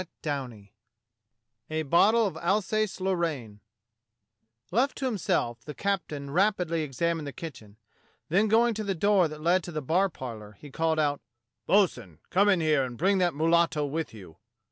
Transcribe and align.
CHAPTER 0.23 0.47
V 0.57 0.69
A 1.69 1.83
BOTTLE 1.83 2.25
OF 2.25 2.35
ALSACE 2.37 2.99
LORRAINE 2.99 3.59
LEFT 4.71 4.97
to 4.97 5.05
himself, 5.05 5.63
the 5.63 5.75
captain 5.75 6.31
rapidly 6.31 6.81
examined 6.81 7.27
the 7.27 7.31
kitchen; 7.31 7.77
then 8.27 8.47
going 8.47 8.73
to 8.73 8.83
the 8.83 8.95
door 8.95 9.27
that 9.27 9.41
led 9.41 9.61
to 9.65 9.71
^ 9.71 9.73
the 9.75 9.79
bar 9.79 10.09
parlour, 10.09 10.57
he 10.59 10.71
called 10.71 10.97
out: 10.97 11.21
"Bo'sun, 11.67 12.17
come 12.31 12.49
in 12.49 12.61
here, 12.61 12.83
and 12.83 12.97
bring 12.97 13.19
that 13.19 13.35
mulatto 13.35 13.85
with 13.85 14.11
you." 14.11 14.37